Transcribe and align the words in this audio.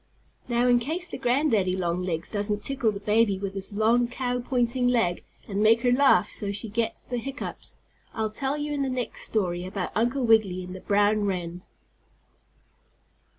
Now 0.47 0.65
in 0.67 0.79
case 0.79 1.05
the 1.05 1.19
granddaddy 1.19 1.75
longlegs 1.75 2.27
doesn't 2.27 2.63
tickle 2.63 2.91
the 2.91 2.99
baby 2.99 3.37
with 3.37 3.53
his 3.53 3.71
long 3.71 4.07
cow 4.07 4.39
pointing 4.39 4.87
leg 4.87 5.23
and 5.47 5.61
make 5.61 5.81
her 5.81 5.91
laugh 5.91 6.27
so 6.31 6.51
she 6.51 6.69
gets 6.69 7.05
the 7.05 7.19
hiccoughs, 7.19 7.77
I'll 8.11 8.31
tell 8.31 8.57
you 8.57 8.73
in 8.73 8.81
the 8.81 8.89
next 8.89 9.25
story 9.27 9.63
about 9.63 9.91
Uncle 9.93 10.25
Wiggily 10.25 10.63
and 10.63 10.73
the 10.75 10.79
brown 10.81 11.25
wren. 11.25 11.61